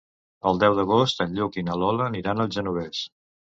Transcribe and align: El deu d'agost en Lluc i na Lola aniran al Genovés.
El 0.51 0.61
deu 0.63 0.77
d'agost 0.79 1.21
en 1.27 1.37
Lluc 1.41 1.61
i 1.63 1.65
na 1.69 1.77
Lola 1.83 2.09
aniran 2.09 2.45
al 2.47 2.53
Genovés. 2.59 3.07